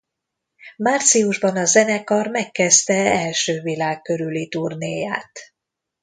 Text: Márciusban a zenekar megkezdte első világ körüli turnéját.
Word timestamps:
Márciusban 0.77 1.57
a 1.57 1.65
zenekar 1.65 2.27
megkezdte 2.27 2.93
első 2.93 3.61
világ 3.61 4.01
körüli 4.01 4.47
turnéját. 4.47 5.53